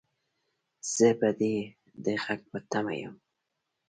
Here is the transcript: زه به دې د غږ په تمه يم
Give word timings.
زه 0.93 1.07
به 1.19 1.29
دې 1.39 1.57
د 2.03 2.05
غږ 2.23 2.41
په 2.51 2.57
تمه 2.71 2.93
يم 3.01 3.15